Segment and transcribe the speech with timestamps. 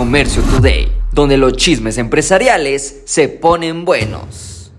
[0.00, 4.72] Comercio Today, donde los chismes empresariales se ponen buenos.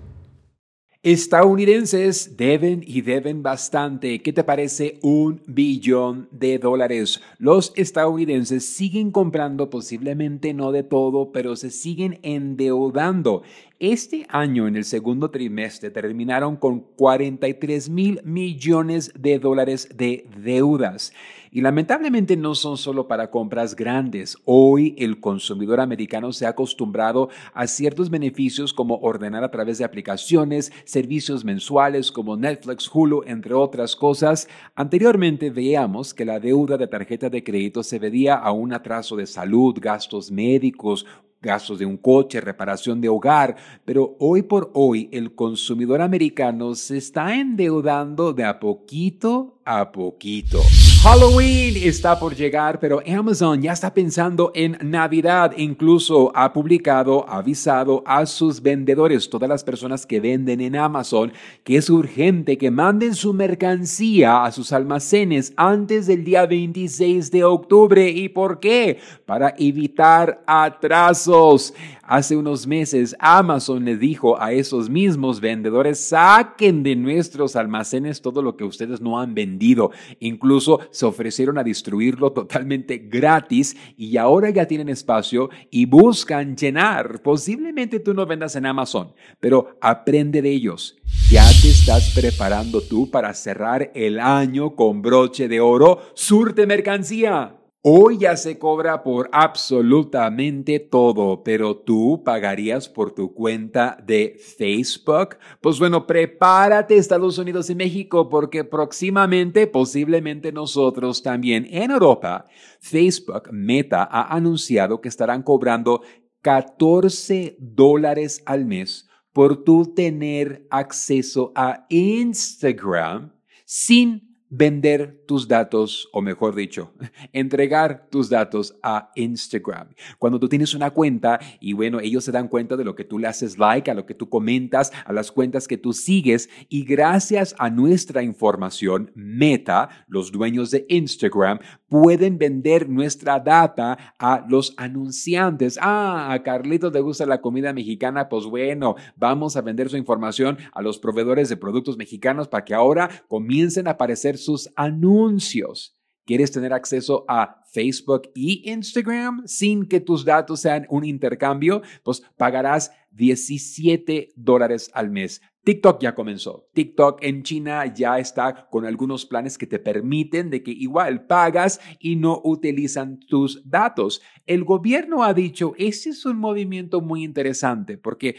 [1.04, 4.24] Estadounidenses deben y deben bastante.
[4.24, 7.22] ¿Qué te parece un billón de dólares?
[7.38, 13.44] Los estadounidenses siguen comprando posiblemente no de todo, pero se siguen endeudando.
[13.78, 21.14] Este año, en el segundo trimestre, terminaron con 43 mil millones de dólares de deudas.
[21.54, 24.38] Y lamentablemente no son solo para compras grandes.
[24.46, 29.84] Hoy el consumidor americano se ha acostumbrado a ciertos beneficios como ordenar a través de
[29.84, 34.48] aplicaciones, servicios mensuales como Netflix, Hulu, entre otras cosas.
[34.76, 39.28] Anteriormente veíamos que la deuda de tarjeta de crédito se debía a un atraso de
[39.28, 41.06] salud, gastos médicos,
[41.42, 46.98] gastos de un coche, reparación de hogar, pero hoy por hoy el consumidor americano se
[46.98, 50.62] está endeudando de a poquito a poquito.
[51.04, 55.54] Halloween está por llegar, pero Amazon ya está pensando en Navidad.
[55.58, 61.78] Incluso ha publicado, avisado a sus vendedores, todas las personas que venden en Amazon, que
[61.78, 68.10] es urgente que manden su mercancía a sus almacenes antes del día 26 de octubre.
[68.10, 69.00] ¿Y por qué?
[69.26, 71.74] Para evitar atrasos.
[72.12, 78.42] Hace unos meses Amazon le dijo a esos mismos vendedores, saquen de nuestros almacenes todo
[78.42, 79.92] lo que ustedes no han vendido.
[80.20, 87.22] Incluso se ofrecieron a destruirlo totalmente gratis y ahora ya tienen espacio y buscan llenar.
[87.22, 90.98] Posiblemente tú no vendas en Amazon, pero aprende de ellos.
[91.30, 96.02] ¿Ya te estás preparando tú para cerrar el año con broche de oro?
[96.14, 97.61] Surte mercancía.
[97.84, 105.38] Hoy ya se cobra por absolutamente todo, pero tú pagarías por tu cuenta de Facebook.
[105.62, 112.46] Pues bueno, prepárate Estados Unidos y México porque próximamente, posiblemente nosotros también en Europa,
[112.82, 116.04] Facebook Meta ha anunciado que estarán cobrando
[116.44, 123.34] 14 dólares al mes por tu tener acceso a Instagram
[123.66, 126.94] sin vender tus datos, o mejor dicho,
[127.34, 129.88] entregar tus datos a Instagram.
[130.20, 133.18] Cuando tú tienes una cuenta y bueno, ellos se dan cuenta de lo que tú
[133.18, 136.84] le haces like, a lo que tú comentas, a las cuentas que tú sigues y
[136.84, 141.60] gracias a nuestra información, Meta, los dueños de Instagram,
[141.92, 145.78] pueden vender nuestra data a los anunciantes.
[145.82, 150.58] Ah, a Carlitos le gusta la comida mexicana, pues bueno, vamos a vender su información
[150.72, 155.98] a los proveedores de productos mexicanos para que ahora comiencen a aparecer sus anuncios.
[156.26, 161.82] ¿Quieres tener acceso a Facebook y Instagram sin que tus datos sean un intercambio?
[162.04, 165.42] Pues pagarás 17 dólares al mes.
[165.64, 166.70] TikTok ya comenzó.
[166.74, 171.80] TikTok en China ya está con algunos planes que te permiten de que igual pagas
[172.00, 174.22] y no utilizan tus datos.
[174.48, 178.36] El gobierno ha dicho, ese es un movimiento muy interesante porque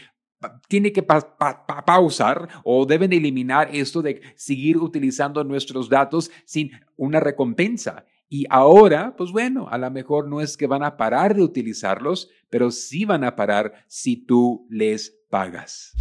[0.67, 8.05] tiene que pausar o deben eliminar esto de seguir utilizando nuestros datos sin una recompensa.
[8.27, 12.29] Y ahora, pues bueno, a lo mejor no es que van a parar de utilizarlos,
[12.49, 15.93] pero sí van a parar si tú les pagas.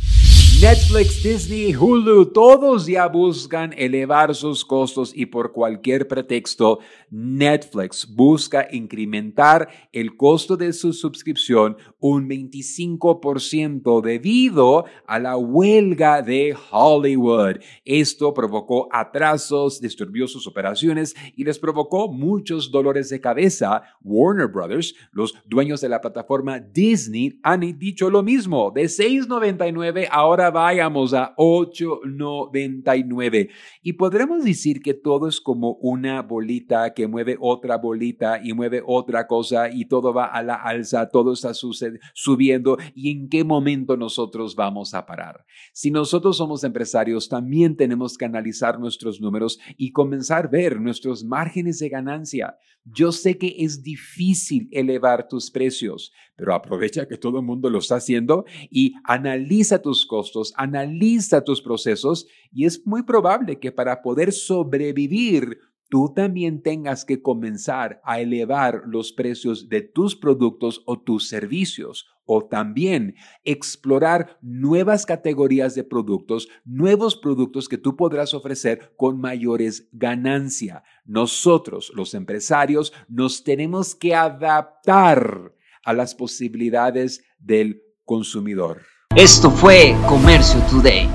[0.62, 6.78] Netflix, Disney, Hulu, todos ya buscan elevar sus costos y por cualquier pretexto,
[7.11, 16.56] Netflix busca incrementar el costo de su suscripción un 25% debido a la huelga de
[16.71, 17.56] Hollywood.
[17.84, 23.83] Esto provocó atrasos, disturbió sus operaciones y les provocó muchos dolores de cabeza.
[24.00, 28.71] Warner Brothers, los dueños de la plataforma Disney, han dicho lo mismo.
[28.71, 33.51] De 6.99 ahora vayamos a 8.99.
[33.83, 38.81] Y podremos decir que todo es como una bolita que mueve otra bolita y mueve
[38.87, 43.97] otra cosa y todo va a la alza, todo está subiendo y en qué momento
[43.97, 45.45] nosotros vamos a parar.
[45.73, 51.25] Si nosotros somos empresarios, también tenemos que analizar nuestros números y comenzar a ver nuestros
[51.25, 52.59] márgenes de ganancia.
[52.85, 56.12] Yo sé que es difícil elevar tus precios,
[56.43, 61.62] pero aprovecha que todo el mundo lo está haciendo y analiza tus costos, analiza tus
[61.62, 68.21] procesos y es muy probable que para poder sobrevivir tú también tengas que comenzar a
[68.21, 73.15] elevar los precios de tus productos o tus servicios o también
[73.45, 80.83] explorar nuevas categorías de productos, nuevos productos que tú podrás ofrecer con mayores ganancias.
[81.05, 85.53] Nosotros, los empresarios, nos tenemos que adaptar
[85.84, 88.82] a las posibilidades del consumidor.
[89.17, 91.08] Esto fue Comercio Today.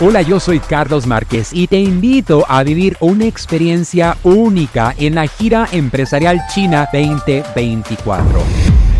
[0.00, 5.26] Hola, yo soy Carlos Márquez y te invito a vivir una experiencia única en la
[5.26, 8.67] gira empresarial China 2024.